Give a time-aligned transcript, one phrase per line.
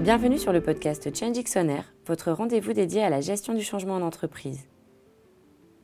[0.00, 4.00] Bienvenue sur le podcast Change Dictionnaire, votre rendez-vous dédié à la gestion du changement en
[4.00, 4.66] entreprise.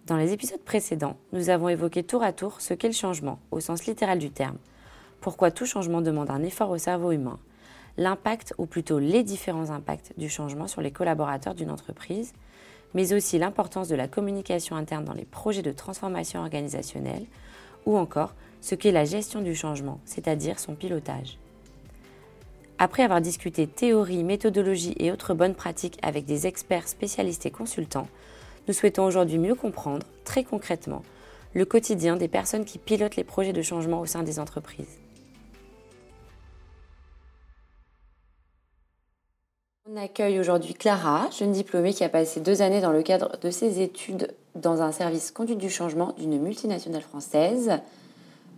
[0.06, 3.60] Dans les épisodes précédents, nous avons évoqué tour à tour ce qu'est le changement, au
[3.60, 4.56] sens littéral du terme,
[5.20, 7.38] pourquoi tout changement demande un effort au cerveau humain,
[7.98, 12.32] l'impact ou plutôt les différents impacts du changement sur les collaborateurs d'une entreprise,
[12.94, 17.26] mais aussi l'importance de la communication interne dans les projets de transformation organisationnelle,
[17.84, 21.38] ou encore ce qu'est la gestion du changement, c'est-à-dire son pilotage.
[22.78, 28.08] Après avoir discuté théorie, méthodologie et autres bonnes pratiques avec des experts spécialistes et consultants,
[28.68, 31.02] nous souhaitons aujourd'hui mieux comprendre, très concrètement,
[31.54, 34.98] le quotidien des personnes qui pilotent les projets de changement au sein des entreprises.
[39.90, 43.50] On accueille aujourd'hui Clara, jeune diplômée qui a passé deux années dans le cadre de
[43.50, 47.78] ses études dans un service conduite du changement d'une multinationale française.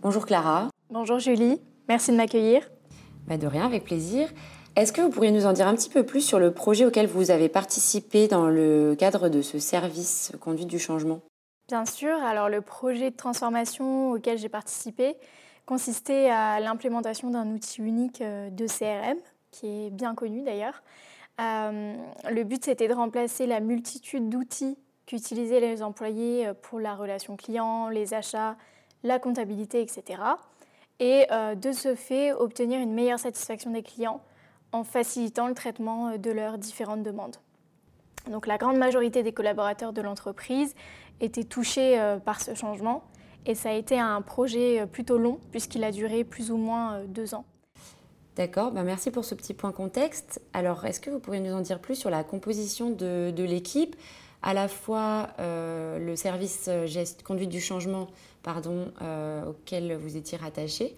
[0.01, 0.69] Bonjour Clara.
[0.89, 2.67] Bonjour Julie, merci de m'accueillir.
[3.29, 4.27] Bah, de rien, avec plaisir.
[4.75, 7.05] Est-ce que vous pourriez nous en dire un petit peu plus sur le projet auquel
[7.05, 11.21] vous avez participé dans le cadre de ce service conduite du changement?
[11.67, 15.15] Bien sûr, alors le projet de transformation auquel j'ai participé
[15.67, 19.19] consistait à l'implémentation d'un outil unique euh, de CRM,
[19.51, 20.81] qui est bien connu d'ailleurs.
[21.39, 21.93] Euh,
[22.31, 27.37] le but c'était de remplacer la multitude d'outils qu'utilisaient les employés euh, pour la relation
[27.37, 28.55] client, les achats,
[29.03, 30.17] la comptabilité, etc
[30.99, 34.21] et euh, de ce fait obtenir une meilleure satisfaction des clients
[34.71, 37.37] en facilitant le traitement euh, de leurs différentes demandes.
[38.29, 40.75] Donc la grande majorité des collaborateurs de l'entreprise
[41.21, 43.03] étaient touchés euh, par ce changement
[43.45, 47.33] et ça a été un projet plutôt long puisqu'il a duré plus ou moins deux
[47.33, 47.45] ans.
[48.35, 50.41] D'accord, ben merci pour ce petit point contexte.
[50.53, 53.95] Alors est-ce que vous pourriez nous en dire plus sur la composition de, de l'équipe?
[54.41, 58.07] À la fois le service geste, conduite du changement
[58.43, 60.95] pardon, euh, auxquelles vous étiez rattaché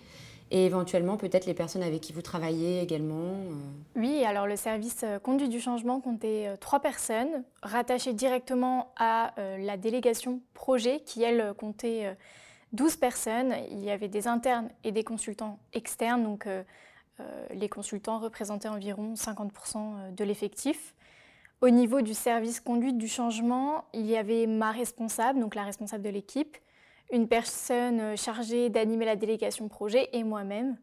[0.52, 3.54] et éventuellement peut-être les personnes avec qui vous travaillez également euh.
[3.96, 9.78] Oui, alors le service euh, conduite du changement comptait trois personnes rattachées directement à la
[9.78, 12.16] délégation projet qui, elle, comptait
[12.74, 13.56] 12 personnes.
[13.72, 16.48] Il y avait des internes et des consultants externes, donc
[17.54, 20.94] les consultants représentaient environ 50% de l'effectif.
[21.62, 26.04] Au niveau du service conduite du changement, il y avait ma responsable, donc la responsable
[26.04, 26.58] de l'équipe,
[27.12, 30.76] une personne euh, chargée d'animer la délégation projet et moi-même.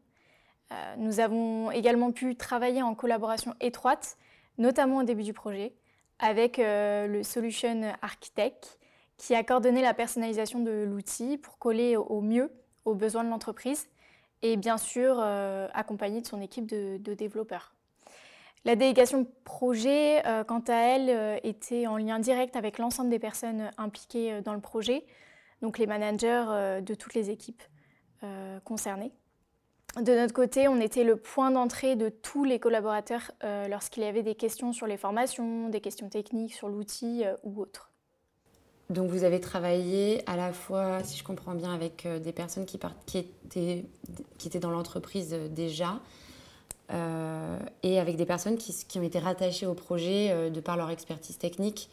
[0.72, 4.16] Euh, nous avons également pu travailler en collaboration étroite,
[4.56, 5.74] notamment au début du projet,
[6.20, 8.78] avec euh, le Solution Architect
[9.16, 12.52] qui a coordonné la personnalisation de l'outil pour coller au mieux
[12.84, 13.88] aux besoins de l'entreprise
[14.42, 17.74] et bien sûr accompagné de son équipe de, développeurs.
[18.64, 24.40] La délégation projet, quant à elle, était en lien direct avec l'ensemble des personnes impliquées
[24.42, 25.04] dans le projet,
[25.62, 27.62] donc les managers euh, de toutes les équipes
[28.22, 29.12] euh, concernées.
[29.96, 34.06] De notre côté, on était le point d'entrée de tous les collaborateurs euh, lorsqu'il y
[34.06, 37.90] avait des questions sur les formations, des questions techniques sur l'outil ou autre.
[38.90, 42.78] Donc vous avez travaillé à la fois, si je comprends bien, avec des personnes qui
[44.44, 46.00] étaient dans l'entreprise déjà
[46.90, 51.90] et avec des personnes qui, ont été rattachées au projet de par leur expertise technique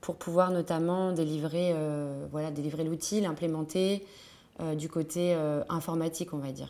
[0.00, 4.04] pour pouvoir notamment délivrer euh, voilà, délivrer l'outil, l'implémenter
[4.60, 6.68] euh, du côté euh, informatique, on va dire.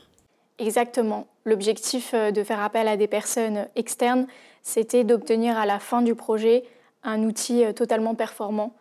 [0.59, 1.27] Exactement.
[1.45, 4.27] L'objectif de faire appel à des personnes externes,
[4.63, 6.65] c'était d'obtenir à la fin du projet
[7.03, 8.75] un outil totalement performant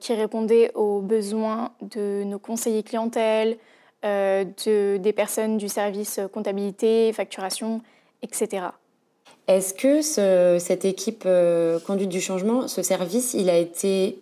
[0.00, 3.56] qui répondait aux besoins de nos conseillers clientèle,
[4.02, 7.82] de, des personnes du service comptabilité, facturation,
[8.22, 8.68] etc.
[9.48, 14.18] Est-ce que cette équipe euh, conduite du changement, ce service, il a été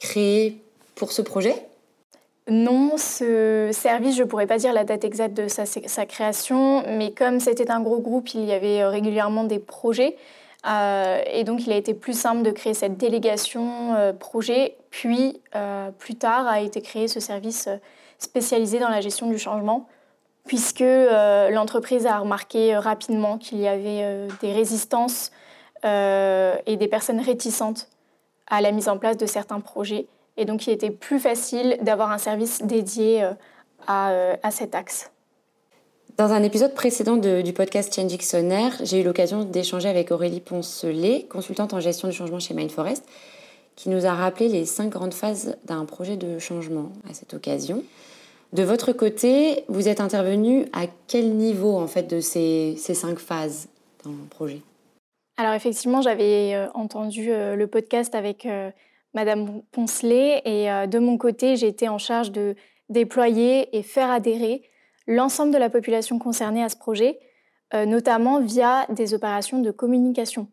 [0.00, 0.60] créé
[0.94, 1.54] pour ce projet?
[2.46, 7.12] Non, ce service, je ne pourrais pas dire la date exacte de sa, création, mais
[7.12, 10.16] comme c'était un gros groupe, il y avait euh, régulièrement des projets.
[10.66, 14.76] Euh, et donc, il a été plus simple de créer cette délégation projet.
[14.90, 15.40] Puis,
[15.98, 17.68] plus tard, a été créé ce service
[18.18, 19.86] spécialisé dans la gestion du changement
[20.46, 25.30] puisque euh, l'entreprise a remarqué euh, rapidement qu'il y avait euh, des résistances
[25.86, 27.88] et des personnes réticentes
[28.46, 30.06] à la mise en place de certains projets.
[30.38, 33.22] Et donc, il était plus facile d'avoir un service dédié
[33.86, 35.10] à, cet axe.
[36.16, 41.26] Dans un épisode précédent du podcast Change Dictionnaire, j'ai eu l'occasion d'échanger avec Aurélie Poncelet,
[41.28, 43.04] consultante en gestion du changement chez Mindforest,
[43.76, 47.84] qui nous a rappelé les cinq grandes phases d'un projet de changement à cette occasion.
[48.54, 53.68] De votre côté, vous êtes intervenu à quel niveau en fait de ces, cinq phases
[54.04, 54.60] dans le projet?
[55.36, 58.70] Alors effectivement, j'avais euh, entendu euh, le podcast avec euh,
[59.12, 62.54] Madame Poncelet et de mon côté, été en charge de
[62.90, 64.62] déployer et faire adhérer
[65.08, 67.18] l'ensemble de la population concernée à ce projet,
[67.72, 70.48] notamment via des opérations de communication.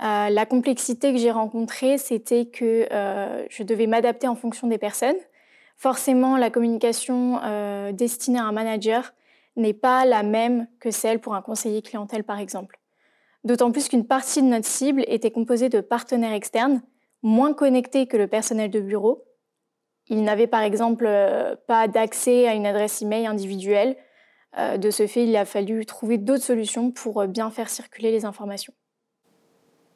[0.00, 2.86] la complexité que j'ai rencontrée, c'était que
[3.50, 5.18] je devais m'adapter en fonction des personnes.
[5.80, 7.40] Forcément, la communication
[7.92, 9.14] destinée à un manager
[9.56, 12.78] n'est pas la même que celle pour un conseiller clientèle, par exemple.
[13.44, 16.82] D'autant plus qu'une partie de notre cible était composée de partenaires externes,
[17.22, 19.24] moins connectés que le personnel de bureau.
[20.08, 23.96] Ils n'avaient par exemple euh, pas d'accès à une adresse email individuelle.
[24.58, 28.10] Euh, de ce fait, il a fallu trouver d'autres solutions pour euh, bien faire circuler
[28.10, 28.74] les informations.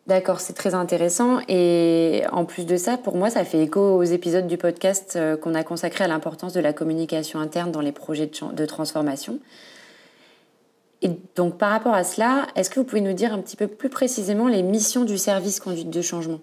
[0.06, 1.40] D'accord, c'est très intéressant.
[1.48, 5.54] Et en plus de ça, pour moi, ça fait écho aux épisodes du podcast qu'on
[5.54, 9.40] a consacré à l'importance de la communication interne dans les projets de transformation.
[11.04, 13.68] Et donc par rapport à cela, est-ce que vous pouvez nous dire un petit peu
[13.68, 16.40] plus précisément les missions du service conduite de changement?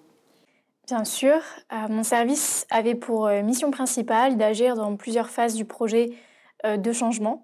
[0.85, 1.33] Bien sûr,
[1.73, 6.11] euh, mon service avait pour euh, mission principale d'agir dans plusieurs phases du projet
[6.63, 7.43] euh, de changement,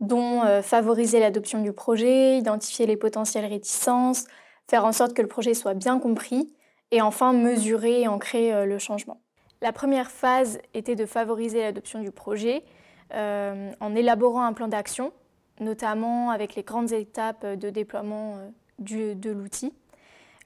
[0.00, 4.26] dont favoriser l'adoption du projet, identifier les potentielles réticences,
[4.68, 6.54] faire en sorte que le projet soit bien compris
[6.90, 9.20] et enfin mesurer et ancrer le changement.
[9.60, 12.64] La première phase était de favoriser l'adoption du projet
[13.12, 15.12] en élaborant un plan d'action
[15.60, 19.72] notamment avec les grandes étapes de déploiement euh, de l'outil,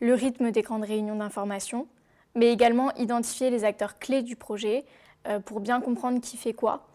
[0.01, 1.87] le rythme des grandes réunions d'information,
[2.35, 4.85] mais également identifier les acteurs clés du projet
[5.29, 6.87] euh, pour bien comprendre qui fait quoi,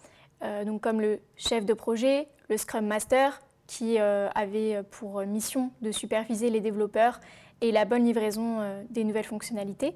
[0.44, 6.50] euh, comme le chef de projet, le Scrum Master, qui avait pour mission de superviser
[6.50, 7.20] les développeurs
[7.62, 8.60] et la bonne livraison
[8.90, 9.94] des nouvelles fonctionnalités,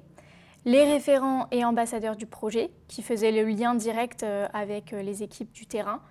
[0.64, 5.66] les référents et ambassadeurs du projet, qui faisaient le lien direct avec les équipes du
[5.66, 6.02] terrain,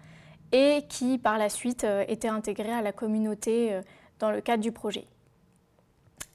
[0.52, 3.82] et qui par la suite euh, était intégré à la communauté euh,
[4.20, 5.06] dans le cadre du projet.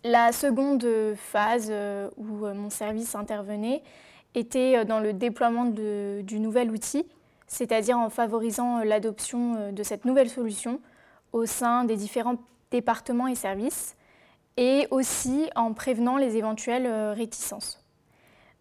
[0.04, 0.86] La seconde
[1.16, 3.82] phase euh, où mon service intervenait
[4.34, 7.06] était dans le déploiement du nouvel outil,
[7.46, 10.78] c'est-à-dire en favorisant l'adoption de cette nouvelle solution
[11.32, 12.36] au sein des différents
[12.70, 13.96] départements et services,
[14.56, 17.84] et aussi en prévenant les éventuelles réticences.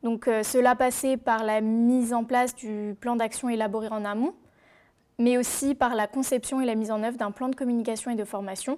[0.04, 4.36] Donc cela passait par la mise en place du plan d'action élaboré en amont,
[5.18, 8.16] mais aussi par la conception et la mise en œuvre d'un plan de communication et
[8.16, 8.78] de formation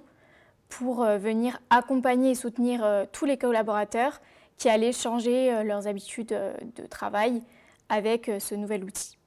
[0.68, 4.20] pour euh, venir accompagner et soutenir euh, tous les collaborateurs
[4.56, 7.42] qui allaient changer euh, leurs habitudes de travail
[7.88, 9.17] avec ce nouvel outil.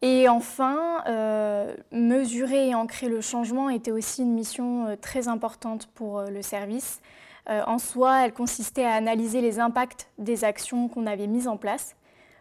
[0.00, 1.02] Et enfin,
[1.90, 7.00] mesurer et ancrer le changement était aussi une mission très importante pour le service.
[7.48, 11.96] en soi, elle consistait à analyser les impacts des actions qu'on avait mises en place.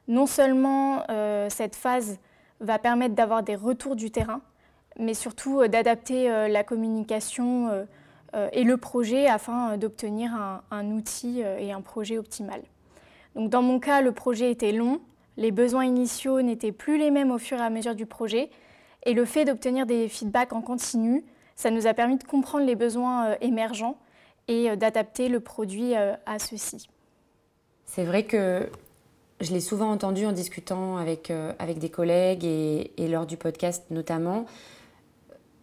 [0.07, 1.03] Non seulement
[1.49, 2.19] cette phase
[2.59, 4.41] va permettre d'avoir des retours du terrain,
[4.99, 10.31] mais surtout euh, d'adapter euh, la communication euh, et le projet afin d'obtenir
[10.69, 12.61] un, outil et un projet optimal.
[13.35, 14.99] Donc dans mon cas, le projet était long,
[15.37, 18.49] les besoins initiaux n'étaient plus les mêmes au fur et à mesure du projet,
[19.05, 21.23] et le fait d'obtenir des feedbacks en continu,
[21.55, 23.97] ça nous a permis de comprendre les besoins émergents
[24.47, 26.89] et d'adapter le produit à ceux-ci.
[27.85, 28.69] C'est vrai que
[29.39, 34.45] je l'ai souvent entendu en discutant avec, euh, des collègues et, lors du podcast notamment.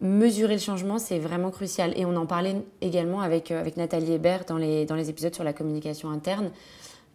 [0.01, 1.93] Mesurer le changement, c'est vraiment crucial.
[1.97, 5.33] Et on en parlait également avec, euh, avec Nathalie Hébert dans les, dans les épisodes
[5.33, 6.51] sur la communication interne.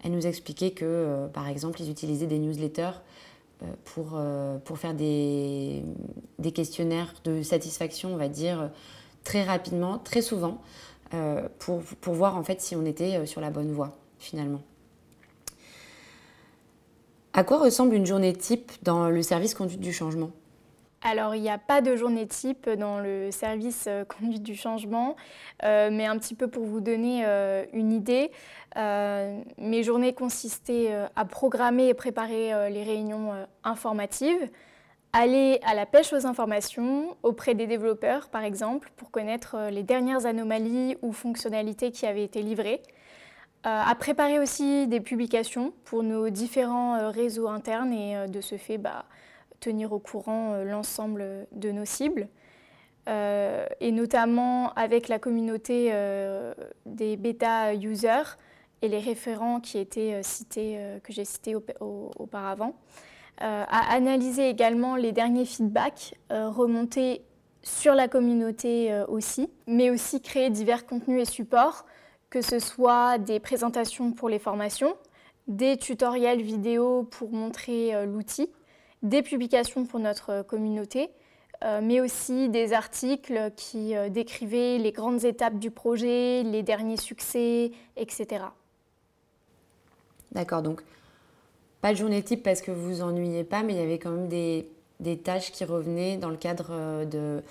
[0.03, 3.01] Elle nous expliquait que, euh, par exemple, ils utilisaient des newsletters
[3.85, 4.19] pour,
[4.65, 5.83] pour faire des,
[6.39, 8.71] des questionnaires de satisfaction, on va dire,
[9.23, 10.63] très rapidement, très souvent,
[11.59, 14.63] pour, pour voir en fait si on était sur la bonne voie, finalement.
[17.35, 20.31] À quoi ressemble une journée type dans le service conduite du changement?
[21.03, 25.17] Alors, il n'y a pas de journée type dans le service euh, conduite du changement,
[25.65, 28.31] euh, mais un petit peu pour vous donner euh, une idée,
[28.77, 33.33] mes journées consistaient à programmer et préparer les réunions
[33.65, 34.49] informatives,
[35.13, 40.25] aller à la pêche aux informations auprès des développeurs, par exemple, pour connaître les dernières
[40.25, 42.81] anomalies ou fonctionnalités qui avaient été livrées,
[43.65, 49.05] à préparer aussi des publications pour nos différents réseaux internes et de ce fait bah,
[49.61, 52.29] tenir au courant l'ensemble de nos cibles.
[53.07, 55.93] et notamment avec la communauté
[56.87, 58.39] des bêta users
[58.83, 62.75] et les référents qui étaient cités, que j'ai cités auparavant.
[63.39, 67.23] à analyser également les derniers feedbacks remontés
[67.63, 71.85] sur la communauté aussi, mais aussi créer divers contenus et supports
[72.31, 74.97] que ce soit des présentations pour les formations,
[75.49, 78.49] des tutoriels vidéo pour montrer euh, l'outil,
[79.03, 81.11] des publications pour notre euh, communauté,
[81.63, 87.71] euh, mais aussi des articles qui décrivaient les grandes étapes du projet, les derniers succès,
[87.97, 88.45] etc.
[90.33, 90.83] D'accord, donc
[91.83, 94.11] pas de journée type parce que vous vous ennuyez pas, mais il y avait quand
[94.11, 94.69] même des,
[95.01, 97.43] des tâches qui revenaient dans le cadre de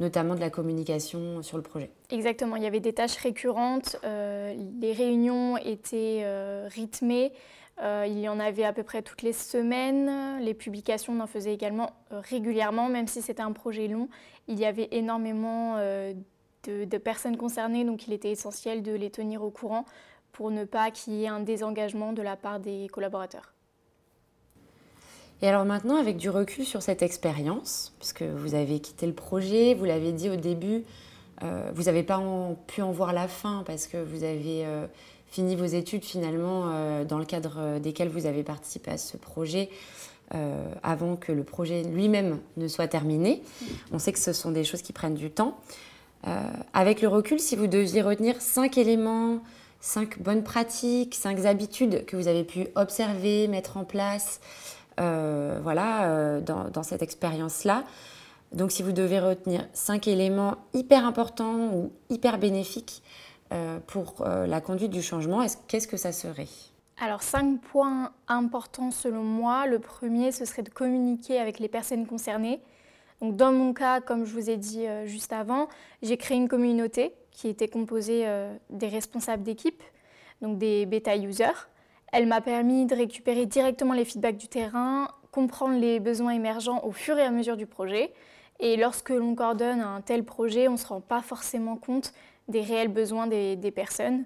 [0.00, 1.88] notamment de la communication sur le projet.
[2.10, 6.26] Exactement, il y avait des tâches récurrentes, les réunions étaient
[6.66, 7.32] rythmées,
[7.80, 11.52] il y en avait à peu près toutes les semaines, les publications on en faisait
[11.52, 14.08] également régulièrement, même si c'était un projet long,
[14.48, 15.76] il y avait énormément
[16.66, 19.84] de, personnes concernées, donc il était essentiel de les tenir au courant
[20.32, 23.52] pour ne pas qu'il y ait un désengagement de la part des collaborateurs.
[25.42, 29.74] Et alors maintenant, avec du recul sur cette expérience, puisque vous avez quitté le projet,
[29.74, 30.84] vous l'avez dit au début,
[31.42, 32.22] euh, vous n'avez pas
[32.66, 34.86] pu en voir la fin parce que vous avez euh,
[35.34, 39.70] fini vos études finalement euh, dans le cadre desquelles vous avez participé à ce projet
[40.82, 43.42] avant que le projet lui-même ne soit terminé.
[43.92, 45.58] On sait que ce sont des choses qui prennent du temps.
[46.72, 49.40] avec le recul, si vous deviez retenir cinq éléments,
[49.84, 54.40] cinq bonnes pratiques, cinq habitudes que vous avez pu observer, mettre en place,
[55.00, 57.84] euh, voilà, euh, dans, cette expérience-là.
[58.52, 63.33] Donc si vous devez retenir cinq éléments hyper importants ou hyper bénéfiques euh,
[63.86, 66.48] pour la conduite du changement, qu'est-ce que ça serait?
[67.00, 69.66] Alors, cinq points importants selon moi.
[69.66, 72.60] Le premier, ce serait de communiquer avec les personnes concernées.
[73.20, 75.68] Donc, dans mon cas, comme je vous ai dit juste avant,
[76.02, 78.26] j'ai créé une communauté qui était composée
[78.70, 79.82] des responsables d'équipe,
[80.40, 81.68] donc des bêta users.
[82.12, 86.92] Elle m'a permis de récupérer directement les feedbacks du terrain, comprendre les besoins émergents au
[86.92, 88.12] fur et à mesure du projet.
[88.60, 92.12] Et lorsque l'on coordonne un tel projet, on ne se rend pas forcément compte
[92.48, 94.24] des réels besoins des, personnes.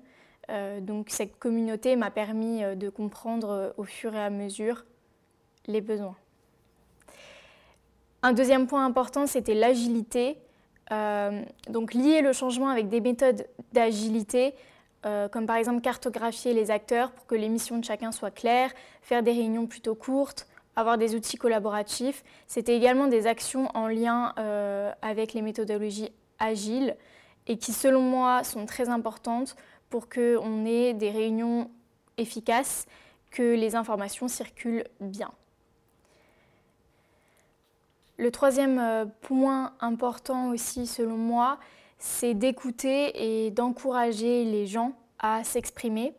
[0.50, 4.84] Euh, donc cette communauté m'a permis euh, de comprendre euh, au fur et à mesure
[5.66, 6.16] les besoins.
[8.22, 10.38] Un deuxième point important, c'était l'agilité.
[11.68, 14.54] donc lier le changement avec des méthodes d'agilité
[15.30, 18.72] comme par exemple cartographier les acteurs pour que les missions de chacun soient claires,
[19.02, 22.24] faire des réunions plutôt courtes, avoir des outils collaboratifs.
[22.46, 24.34] C'était également des actions en lien
[25.00, 26.96] avec les méthodologies agiles
[27.48, 29.56] et qui, selon moi, sont très importantes
[29.90, 31.70] pour qu'on ait des réunions
[32.18, 32.86] efficaces,
[33.30, 35.30] que les informations circulent bien.
[38.16, 41.58] Le troisième euh, point important aussi, selon moi,
[41.98, 46.14] c'est d'écouter et d'encourager les gens à s'exprimer.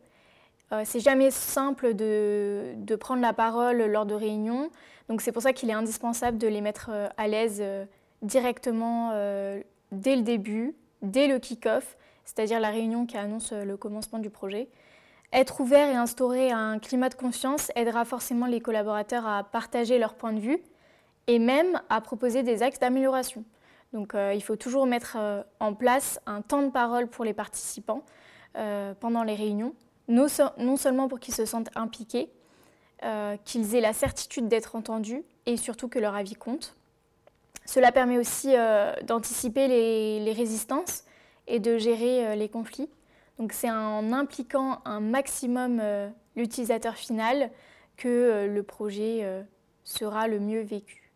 [0.71, 4.69] Euh, c'est jamais simple de, prendre la parole lors de réunions,
[5.09, 7.63] donc c'est pour ça qu'il est indispensable de les mettre euh, à l'aise
[8.21, 9.11] directement
[9.91, 14.69] dès le début, dès le kick-off, c'est-à-dire la réunion qui annonce le commencement du projet.
[15.31, 20.15] Être ouvert et instaurer un climat de confiance aidera forcément les collaborateurs à partager leur
[20.15, 20.59] point de vue
[21.27, 23.43] et même à proposer des axes d'amélioration.
[23.93, 27.33] Donc euh, il faut toujours mettre euh, en place un temps de parole pour les
[27.33, 28.03] participants
[28.57, 29.75] euh, pendant les réunions,
[30.07, 32.31] non, seulement pour qu'ils se sentent impliqués,
[33.45, 36.75] qu'ils aient la certitude d'être entendus et surtout que leur avis compte.
[37.69, 38.55] Cela permet aussi
[39.03, 41.03] d'anticiper les, résistances
[41.47, 42.89] et de gérer les conflits.
[43.37, 45.79] Donc c'est en impliquant un maximum
[46.35, 47.51] l'utilisateur final
[47.95, 49.23] que le projet
[49.83, 51.09] sera le mieux vécu.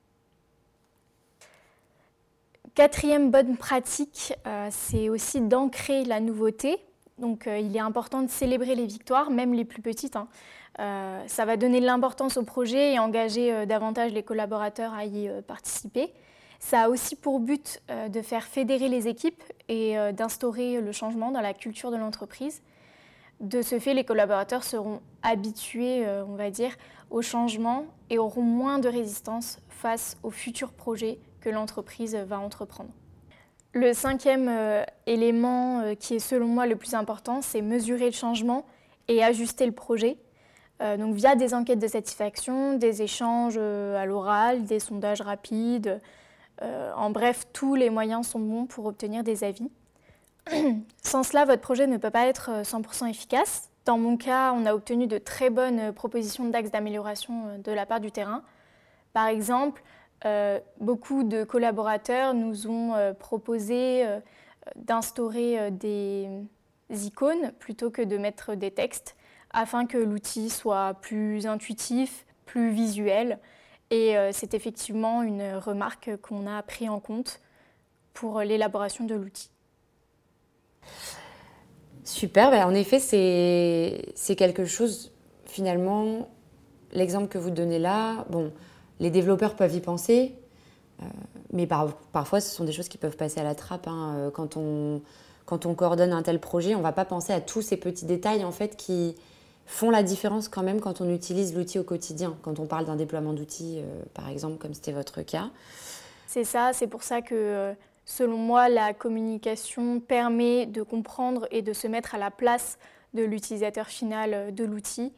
[2.76, 6.78] Quatrième bonne pratique, euh, c'est aussi d'ancrer la nouveauté.
[7.20, 10.16] Donc euh, il est important de célébrer les victoires, même les plus petites.
[10.16, 10.28] Hein.
[10.80, 15.30] Euh, ça va donner de l'importance au projet et engager davantage les collaborateurs à y
[15.44, 16.12] participer.
[16.66, 21.42] Ça a aussi pour but de faire fédérer les équipes et d'instaurer le changement dans
[21.42, 22.62] la culture de l'entreprise.
[23.42, 26.72] De ce fait, les collaborateurs seront habitués, on va dire,
[27.10, 32.90] au changement et auront moins de résistance face aux futurs projets que l'entreprise va entreprendre.
[33.76, 38.12] Le cinquième euh, élément euh, qui est selon moi le plus important, c'est mesurer le
[38.12, 38.66] changement
[39.08, 40.18] et ajuster le projet.
[40.82, 46.00] Euh, donc via des enquêtes de satisfaction, des échanges à l'oral, des sondages rapides.
[46.96, 49.70] En bref, tous les moyens sont bons pour obtenir des avis.
[51.04, 53.70] Sans cela, votre projet ne peut pas être 100% efficace.
[53.86, 58.00] Dans mon cas, on a obtenu de très bonnes propositions d'axes d'amélioration de la part
[58.00, 58.44] du terrain.
[59.14, 59.84] Par exemple,
[60.26, 64.20] euh, beaucoup de collaborateurs nous ont euh, proposé euh,
[64.76, 66.28] d'instaurer des
[66.90, 69.16] icônes plutôt que de mettre des textes
[69.52, 73.40] afin que l'outil soit plus intuitif, plus visuel.
[73.96, 77.40] Et c'est effectivement une remarque qu'on a pris en compte
[78.14, 79.52] pour l'élaboration de l'outil.
[82.04, 85.12] Super, bah, en effet, c'est quelque chose,
[85.46, 86.28] finalement,
[86.92, 88.52] l'exemple que vous donnez là, bon,
[89.00, 90.36] les développeurs peuvent y penser,
[91.02, 91.06] euh,
[91.52, 93.88] mais parfois ce sont des choses qui peuvent passer à la trappe.
[93.88, 94.16] Hein.
[94.16, 95.02] Euh, quand, on,
[95.46, 98.06] quand on coordonne un tel projet, on ne va pas penser à tous ces petits
[98.06, 99.16] détails en fait qui
[99.66, 102.96] font la différence quand même quand on utilise l'outil au quotidien, quand on parle d'un
[102.96, 105.50] déploiement d'outils, euh, par exemple, comme c'était votre cas.
[106.28, 111.72] C'est ça, c'est pour ça que Selon moi, la communication permet de comprendre et de
[111.72, 112.78] se mettre à la place
[113.14, 115.14] de l'utilisateur final de l'outil,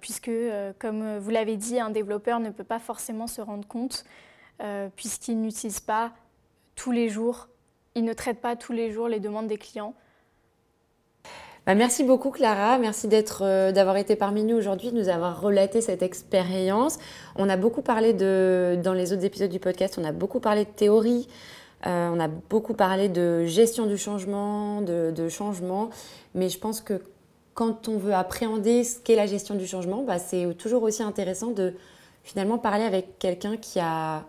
[0.00, 0.30] puisque,
[0.78, 4.04] comme vous l'avez dit, un développeur ne peut pas forcément se rendre compte,
[4.96, 6.12] puisqu'il n'utilise pas
[6.74, 7.48] tous les jours,
[7.94, 9.94] il ne traite pas tous les jours les demandes des clients.
[11.66, 15.40] Bah, merci beaucoup Clara, merci d'être, euh, d'avoir été parmi nous aujourd'hui, de nous avoir
[15.40, 16.98] relaté cette expérience.
[17.36, 20.66] On a beaucoup parlé de, dans les autres épisodes du podcast, on a beaucoup parlé
[20.66, 21.26] de théorie,
[21.86, 25.88] euh, on a beaucoup parlé de gestion du changement, de, changement,
[26.34, 27.00] mais je pense que
[27.54, 31.50] quand on veut appréhender ce qu'est la gestion du changement, bah, c'est toujours aussi intéressant
[31.50, 31.72] de
[32.24, 34.24] finalement parler avec quelqu'un qui a,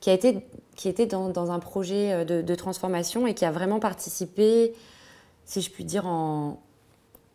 [0.00, 0.38] qui a été
[0.74, 4.72] qui était dans, un projet euh, de, transformation et qui a vraiment participé,
[5.44, 6.60] si je puis dire, en,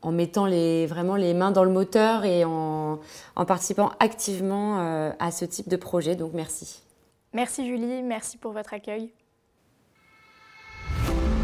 [0.03, 2.99] en mettant les, vraiment les mains dans le moteur et en,
[3.47, 6.15] participant activement euh, à ce type de projet.
[6.15, 6.83] Donc merci.
[7.33, 9.11] Merci Julie, merci pour votre accueil.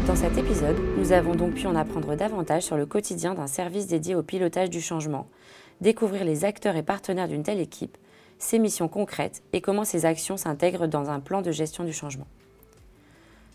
[0.06, 3.86] Dans cet épisode, nous avons donc pu en apprendre davantage sur le quotidien d'un service
[3.86, 5.26] dédié au pilotage du changement,
[5.80, 7.96] découvrir les acteurs et partenaires d'une telle équipe,
[8.38, 12.26] ses missions concrètes et comment ces actions s'intègrent dans un plan de gestion du changement.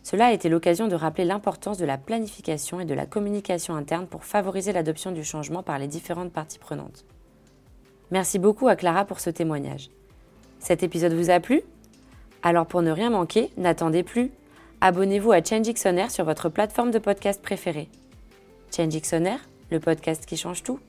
[0.05, 4.05] Cela a été l'occasion de rappeler l'importance de la planification et de la communication interne
[4.05, 7.05] pour favoriser l'adoption du changement par les différentes parties prenantes.
[8.12, 9.89] Merci beaucoup à Clara pour ce témoignage.
[10.59, 11.63] Cet épisode vous a plu?
[12.43, 14.29] Alors pour ne rien manquer, n'attendez plus.
[14.79, 15.74] Abonnez-vous à Change
[16.09, 17.89] sur votre plateforme de podcast préférée.
[18.75, 18.93] Change
[19.71, 20.79] le podcast qui change tout.